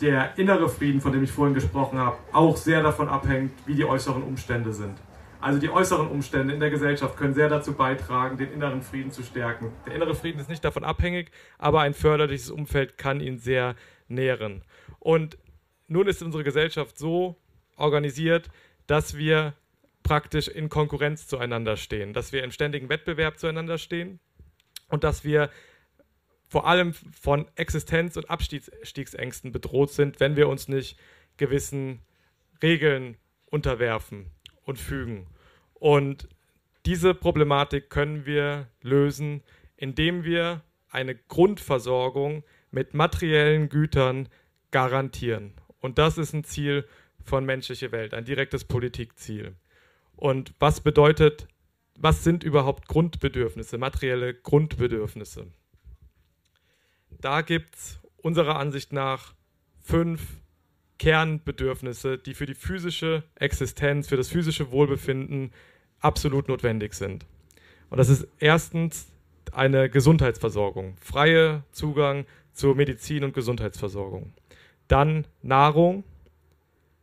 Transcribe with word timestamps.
der 0.00 0.36
innere 0.38 0.68
Frieden, 0.68 1.00
von 1.00 1.12
dem 1.12 1.22
ich 1.22 1.30
vorhin 1.30 1.54
gesprochen 1.54 1.98
habe, 1.98 2.16
auch 2.32 2.56
sehr 2.56 2.82
davon 2.82 3.08
abhängt, 3.08 3.52
wie 3.66 3.74
die 3.74 3.84
äußeren 3.84 4.22
Umstände 4.22 4.72
sind. 4.72 4.96
Also 5.40 5.58
die 5.60 5.70
äußeren 5.70 6.08
Umstände 6.08 6.54
in 6.54 6.60
der 6.60 6.70
Gesellschaft 6.70 7.16
können 7.16 7.34
sehr 7.34 7.48
dazu 7.48 7.74
beitragen, 7.74 8.36
den 8.36 8.52
inneren 8.52 8.82
Frieden 8.82 9.10
zu 9.10 9.22
stärken. 9.22 9.70
Der 9.86 9.94
innere 9.94 10.14
Frieden 10.14 10.40
ist 10.40 10.48
nicht 10.48 10.64
davon 10.64 10.82
abhängig, 10.82 11.30
aber 11.58 11.82
ein 11.82 11.94
förderliches 11.94 12.50
Umfeld 12.50 12.98
kann 12.98 13.20
ihn 13.20 13.38
sehr 13.38 13.76
nähren. 14.08 14.62
Und 14.98 15.38
nun 15.88 16.08
ist 16.08 16.22
unsere 16.22 16.42
Gesellschaft 16.42 16.98
so 16.98 17.36
organisiert, 17.76 18.48
dass 18.86 19.16
wir 19.16 19.54
praktisch 20.02 20.48
in 20.48 20.68
Konkurrenz 20.68 21.26
zueinander 21.26 21.76
stehen, 21.76 22.12
dass 22.12 22.32
wir 22.32 22.42
im 22.42 22.50
ständigen 22.50 22.88
Wettbewerb 22.88 23.38
zueinander 23.38 23.78
stehen 23.78 24.20
und 24.88 25.04
dass 25.04 25.24
wir 25.24 25.50
vor 26.48 26.66
allem 26.66 26.92
von 26.92 27.46
Existenz- 27.56 28.16
und 28.16 28.30
Abstiegsängsten 28.30 29.52
bedroht 29.52 29.92
sind, 29.92 30.20
wenn 30.20 30.36
wir 30.36 30.48
uns 30.48 30.68
nicht 30.68 30.98
gewissen 31.36 32.00
Regeln 32.62 33.16
unterwerfen 33.46 34.30
und 34.64 34.78
fügen. 34.78 35.26
Und 35.74 36.28
diese 36.86 37.14
Problematik 37.14 37.90
können 37.90 38.26
wir 38.26 38.68
lösen, 38.80 39.42
indem 39.76 40.24
wir 40.24 40.62
eine 40.88 41.14
Grundversorgung 41.14 42.44
mit 42.70 42.94
materiellen 42.94 43.68
Gütern 43.68 44.28
garantieren. 44.70 45.54
Und 45.80 45.98
das 45.98 46.16
ist 46.18 46.32
ein 46.32 46.44
Ziel 46.44 46.86
von 47.22 47.44
menschliche 47.44 47.92
Welt, 47.92 48.14
ein 48.14 48.24
direktes 48.24 48.64
Politikziel. 48.64 49.56
Und 50.14 50.54
was 50.58 50.80
bedeutet, 50.80 51.48
was 51.98 52.24
sind 52.24 52.44
überhaupt 52.44 52.88
Grundbedürfnisse, 52.88 53.78
materielle 53.78 54.34
Grundbedürfnisse? 54.34 55.48
Da 57.20 57.42
gibt 57.42 57.74
es 57.74 58.00
unserer 58.18 58.56
Ansicht 58.58 58.92
nach 58.92 59.34
fünf 59.80 60.20
Kernbedürfnisse, 60.98 62.18
die 62.18 62.34
für 62.34 62.46
die 62.46 62.54
physische 62.54 63.22
Existenz, 63.36 64.08
für 64.08 64.16
das 64.16 64.28
physische 64.28 64.70
Wohlbefinden 64.70 65.52
absolut 66.00 66.48
notwendig 66.48 66.94
sind. 66.94 67.26
Und 67.90 67.98
das 67.98 68.08
ist 68.08 68.26
erstens 68.38 69.08
eine 69.52 69.88
Gesundheitsversorgung, 69.88 70.96
freie 71.00 71.62
Zugang 71.72 72.26
zur 72.52 72.74
Medizin 72.74 73.24
und 73.24 73.34
Gesundheitsversorgung. 73.34 74.32
Dann 74.88 75.26
Nahrung, 75.42 76.04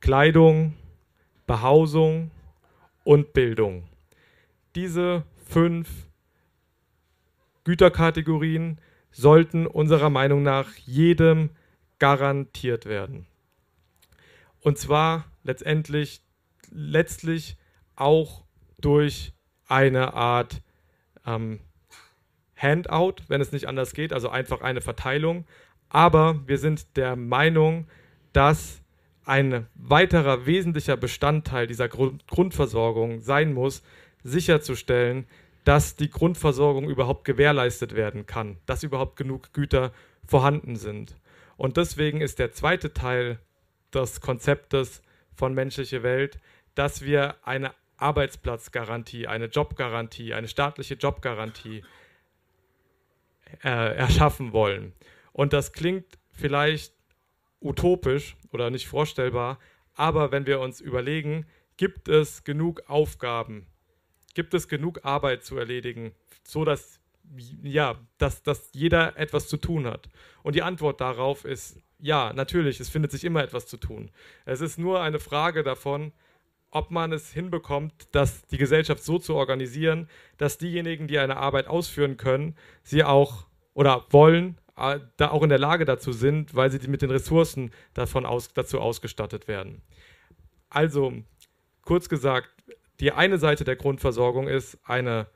Kleidung, 0.00 0.74
Behausung 1.46 2.30
und 3.04 3.32
Bildung. 3.32 3.84
Diese 4.74 5.24
fünf 5.46 5.88
Güterkategorien 7.64 8.78
sollten 9.14 9.66
unserer 9.66 10.10
Meinung 10.10 10.42
nach 10.42 10.74
jedem 10.74 11.50
garantiert 11.98 12.84
werden. 12.84 13.26
Und 14.60 14.76
zwar 14.76 15.24
letztendlich, 15.44 16.20
letztlich 16.70 17.56
auch 17.94 18.44
durch 18.78 19.32
eine 19.66 20.14
Art 20.14 20.60
ähm, 21.26 21.60
Handout, 22.56 23.16
wenn 23.28 23.40
es 23.40 23.52
nicht 23.52 23.68
anders 23.68 23.94
geht, 23.94 24.12
also 24.12 24.28
einfach 24.28 24.60
eine 24.62 24.80
Verteilung. 24.80 25.46
Aber 25.88 26.40
wir 26.46 26.58
sind 26.58 26.96
der 26.96 27.14
Meinung, 27.14 27.86
dass 28.32 28.82
ein 29.24 29.66
weiterer 29.74 30.44
wesentlicher 30.44 30.96
Bestandteil 30.96 31.66
dieser 31.66 31.88
Grund 31.88 32.26
Grundversorgung 32.26 33.20
sein 33.20 33.54
muss, 33.54 33.82
sicherzustellen, 34.22 35.26
dass 35.64 35.96
die 35.96 36.10
Grundversorgung 36.10 36.88
überhaupt 36.88 37.24
gewährleistet 37.24 37.94
werden 37.94 38.26
kann, 38.26 38.58
dass 38.66 38.82
überhaupt 38.82 39.16
genug 39.16 39.52
Güter 39.52 39.92
vorhanden 40.26 40.76
sind. 40.76 41.16
Und 41.56 41.76
deswegen 41.76 42.20
ist 42.20 42.38
der 42.38 42.52
zweite 42.52 42.92
Teil 42.92 43.38
des 43.92 44.20
Konzeptes 44.20 45.02
von 45.34 45.54
menschliche 45.54 46.02
Welt, 46.02 46.38
dass 46.74 47.02
wir 47.02 47.36
eine 47.42 47.72
Arbeitsplatzgarantie, 47.96 49.26
eine 49.26 49.46
Jobgarantie, 49.46 50.34
eine 50.34 50.48
staatliche 50.48 50.94
Jobgarantie 50.94 51.82
äh, 53.62 53.96
erschaffen 53.96 54.52
wollen. 54.52 54.92
Und 55.32 55.52
das 55.52 55.72
klingt 55.72 56.18
vielleicht 56.32 56.92
utopisch 57.60 58.36
oder 58.52 58.70
nicht 58.70 58.86
vorstellbar, 58.86 59.58
aber 59.94 60.32
wenn 60.32 60.46
wir 60.46 60.60
uns 60.60 60.80
überlegen, 60.80 61.46
gibt 61.76 62.08
es 62.08 62.44
genug 62.44 62.82
Aufgaben, 62.88 63.66
gibt 64.34 64.54
es 64.54 64.68
genug 64.68 65.04
Arbeit 65.04 65.44
zu 65.44 65.56
erledigen, 65.56 66.12
so 66.42 66.64
dass 66.64 67.00
ja, 67.62 67.98
dass, 68.18 68.42
dass 68.42 68.68
jeder 68.74 69.16
etwas 69.16 69.48
zu 69.48 69.56
tun 69.56 69.86
hat. 69.86 70.10
Und 70.42 70.56
die 70.56 70.62
Antwort 70.62 71.00
darauf 71.00 71.46
ist 71.46 71.78
ja, 72.04 72.34
natürlich, 72.34 72.80
es 72.80 72.90
findet 72.90 73.12
sich 73.12 73.24
immer 73.24 73.42
etwas 73.42 73.66
zu 73.66 73.78
tun. 73.78 74.10
Es 74.44 74.60
ist 74.60 74.78
nur 74.78 75.00
eine 75.00 75.18
Frage 75.18 75.62
davon, 75.62 76.12
ob 76.70 76.90
man 76.90 77.12
es 77.12 77.32
hinbekommt, 77.32 77.94
dass 78.12 78.46
die 78.46 78.58
Gesellschaft 78.58 79.02
so 79.02 79.18
zu 79.18 79.34
organisieren, 79.34 80.08
dass 80.36 80.58
diejenigen, 80.58 81.06
die 81.06 81.18
eine 81.18 81.38
Arbeit 81.38 81.66
ausführen 81.66 82.18
können, 82.18 82.56
sie 82.82 83.04
auch 83.04 83.46
oder 83.72 84.04
wollen, 84.10 84.58
äh, 84.76 84.98
da 85.16 85.30
auch 85.30 85.42
in 85.42 85.48
der 85.48 85.58
Lage 85.58 85.84
dazu 85.84 86.12
sind, 86.12 86.54
weil 86.54 86.70
sie 86.70 86.86
mit 86.88 87.00
den 87.00 87.10
Ressourcen 87.10 87.70
davon 87.94 88.26
aus, 88.26 88.52
dazu 88.52 88.80
ausgestattet 88.80 89.48
werden. 89.48 89.80
Also, 90.68 91.14
kurz 91.82 92.08
gesagt, 92.08 92.50
die 93.00 93.12
eine 93.12 93.38
Seite 93.38 93.64
der 93.64 93.76
Grundversorgung 93.76 94.48
ist 94.48 94.78
eine 94.84 95.26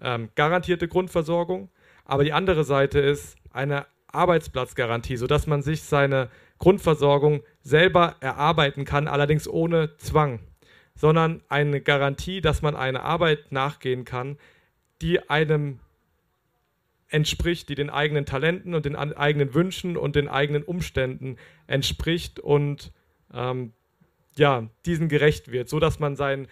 ähm, 0.00 0.30
garantierte 0.34 0.88
Grundversorgung, 0.88 1.70
aber 2.04 2.24
die 2.24 2.32
andere 2.32 2.64
Seite 2.64 3.00
ist 3.00 3.36
eine 3.50 3.86
Arbeitsplatzgarantie, 4.08 5.16
sodass 5.16 5.46
man 5.46 5.62
sich 5.62 5.82
seine 5.82 6.30
Grundversorgung 6.58 7.42
selber 7.62 8.16
erarbeiten 8.20 8.84
kann, 8.84 9.08
allerdings 9.08 9.48
ohne 9.48 9.96
Zwang, 9.98 10.40
sondern 10.94 11.42
eine 11.48 11.80
Garantie, 11.80 12.40
dass 12.40 12.62
man 12.62 12.76
eine 12.76 13.02
Arbeit 13.02 13.52
nachgehen 13.52 14.04
kann, 14.04 14.38
die 15.02 15.28
einem 15.28 15.80
entspricht, 17.08 17.68
die 17.68 17.74
den 17.74 17.90
eigenen 17.90 18.26
Talenten 18.26 18.74
und 18.74 18.84
den 18.84 18.96
eigenen 18.96 19.54
Wünschen 19.54 19.96
und 19.96 20.16
den 20.16 20.28
eigenen 20.28 20.62
Umständen 20.62 21.36
entspricht 21.66 22.40
und 22.40 22.92
ähm, 23.32 23.72
ja, 24.36 24.68
diesen 24.84 25.08
gerecht 25.08 25.52
wird, 25.52 25.68
sodass 25.68 25.98
man 25.98 26.16
sein 26.16 26.48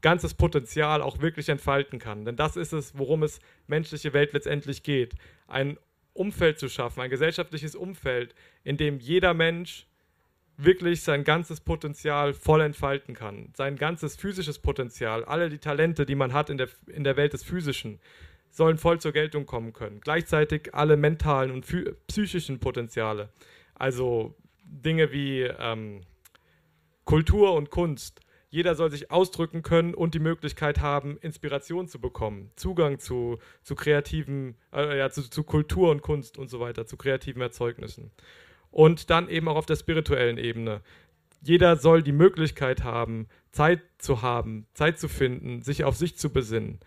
ganzes 0.00 0.34
Potenzial 0.34 1.02
auch 1.02 1.20
wirklich 1.20 1.48
entfalten 1.48 1.98
kann. 1.98 2.24
Denn 2.24 2.36
das 2.36 2.56
ist 2.56 2.72
es, 2.72 2.96
worum 2.96 3.22
es 3.22 3.40
menschliche 3.66 4.12
Welt 4.12 4.32
letztendlich 4.32 4.82
geht. 4.82 5.14
Ein 5.46 5.78
Umfeld 6.12 6.58
zu 6.58 6.68
schaffen, 6.68 7.00
ein 7.00 7.10
gesellschaftliches 7.10 7.74
Umfeld, 7.74 8.34
in 8.64 8.76
dem 8.76 8.98
jeder 8.98 9.34
Mensch 9.34 9.86
wirklich 10.56 11.02
sein 11.02 11.22
ganzes 11.22 11.60
Potenzial 11.60 12.34
voll 12.34 12.60
entfalten 12.60 13.14
kann. 13.14 13.52
Sein 13.56 13.76
ganzes 13.76 14.16
physisches 14.16 14.58
Potenzial, 14.58 15.24
alle 15.24 15.48
die 15.48 15.58
Talente, 15.58 16.04
die 16.04 16.16
man 16.16 16.32
hat 16.32 16.50
in 16.50 16.58
der, 16.58 16.68
in 16.88 17.04
der 17.04 17.16
Welt 17.16 17.32
des 17.32 17.44
Physischen, 17.44 18.00
sollen 18.50 18.76
voll 18.76 19.00
zur 19.00 19.12
Geltung 19.12 19.46
kommen 19.46 19.72
können. 19.72 20.00
Gleichzeitig 20.00 20.74
alle 20.74 20.96
mentalen 20.96 21.52
und 21.52 21.64
psychischen 22.08 22.58
Potenziale, 22.58 23.28
also 23.74 24.34
Dinge 24.64 25.12
wie 25.12 25.42
ähm, 25.42 26.00
Kultur 27.04 27.54
und 27.54 27.70
Kunst, 27.70 28.20
jeder 28.50 28.74
soll 28.74 28.90
sich 28.90 29.10
ausdrücken 29.10 29.62
können 29.62 29.94
und 29.94 30.14
die 30.14 30.20
Möglichkeit 30.20 30.80
haben, 30.80 31.18
Inspiration 31.18 31.86
zu 31.86 32.00
bekommen, 32.00 32.50
Zugang 32.56 32.98
zu, 32.98 33.38
zu 33.62 33.74
kreativen, 33.74 34.56
äh, 34.72 34.98
ja, 34.98 35.10
zu, 35.10 35.28
zu 35.28 35.44
Kultur 35.44 35.90
und 35.90 36.02
Kunst 36.02 36.38
und 36.38 36.48
so 36.48 36.58
weiter, 36.60 36.86
zu 36.86 36.96
kreativen 36.96 37.42
Erzeugnissen. 37.42 38.10
Und 38.70 39.10
dann 39.10 39.28
eben 39.28 39.48
auch 39.48 39.56
auf 39.56 39.66
der 39.66 39.76
spirituellen 39.76 40.38
Ebene. 40.38 40.82
Jeder 41.42 41.76
soll 41.76 42.02
die 42.02 42.12
Möglichkeit 42.12 42.84
haben, 42.84 43.28
Zeit 43.52 43.82
zu 43.98 44.22
haben, 44.22 44.66
Zeit 44.74 44.98
zu 44.98 45.08
finden, 45.08 45.62
sich 45.62 45.84
auf 45.84 45.96
sich 45.96 46.16
zu 46.16 46.32
besinnen 46.32 46.80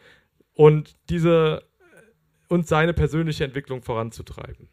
und 0.54 0.96
diese 1.10 1.64
und 2.50 2.68
seine 2.68 2.94
persönliche 2.94 3.46
Entwicklung 3.46 3.82
voranzutreiben. 3.82 4.68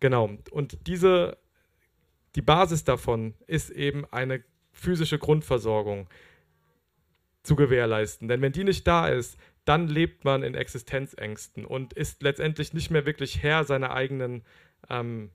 Genau. 0.00 0.36
Und 0.50 0.88
diese, 0.88 1.38
die 2.34 2.42
Basis 2.42 2.82
davon 2.82 3.34
ist 3.46 3.70
eben 3.70 4.04
eine 4.06 4.42
physische 4.74 5.18
Grundversorgung 5.18 6.08
zu 7.42 7.56
gewährleisten. 7.56 8.28
Denn 8.28 8.42
wenn 8.42 8.52
die 8.52 8.64
nicht 8.64 8.86
da 8.86 9.08
ist, 9.08 9.38
dann 9.64 9.88
lebt 9.88 10.24
man 10.24 10.42
in 10.42 10.54
Existenzängsten 10.54 11.64
und 11.64 11.94
ist 11.94 12.22
letztendlich 12.22 12.74
nicht 12.74 12.90
mehr 12.90 13.06
wirklich 13.06 13.42
Herr 13.42 13.64
seiner 13.64 13.92
eigenen 13.92 14.42
ähm, 14.90 15.30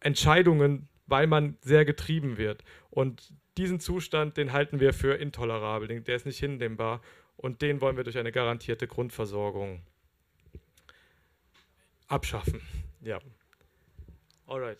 Entscheidungen, 0.00 0.88
weil 1.06 1.26
man 1.26 1.56
sehr 1.60 1.84
getrieben 1.84 2.38
wird. 2.38 2.64
Und 2.90 3.32
diesen 3.58 3.80
Zustand, 3.80 4.36
den 4.36 4.52
halten 4.52 4.80
wir 4.80 4.92
für 4.92 5.14
intolerabel, 5.14 6.00
der 6.00 6.16
ist 6.16 6.26
nicht 6.26 6.38
hinnehmbar 6.38 7.02
und 7.36 7.62
den 7.62 7.80
wollen 7.80 7.96
wir 7.96 8.04
durch 8.04 8.18
eine 8.18 8.32
garantierte 8.32 8.86
Grundversorgung 8.86 9.82
abschaffen. 12.08 12.60
Ja. 13.02 13.18
Alright. 14.46 14.78